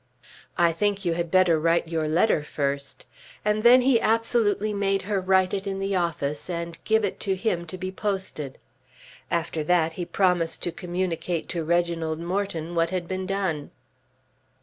"I 0.57 0.71
think 0.71 1.05
you 1.05 1.13
had 1.13 1.29
better 1.29 1.59
write 1.59 1.87
your 1.87 2.07
letter 2.07 2.41
first," 2.41 3.05
and 3.45 3.61
then 3.61 3.81
he 3.81 4.01
absolutely 4.01 4.73
made 4.73 5.03
her 5.03 5.21
write 5.21 5.53
it 5.53 5.67
in 5.67 5.77
the 5.77 5.95
office 5.95 6.49
and 6.49 6.79
give 6.85 7.05
it 7.05 7.19
to 7.19 7.35
him 7.35 7.67
to 7.67 7.77
be 7.77 7.91
posted. 7.91 8.57
After 9.29 9.63
that 9.65 9.93
he 9.93 10.05
promised 10.05 10.63
to 10.63 10.71
communicate 10.71 11.47
to 11.49 11.63
Reginald 11.63 12.19
Morton 12.19 12.73
what 12.73 12.89
had 12.89 13.07
been 13.07 13.27
done. 13.27 13.69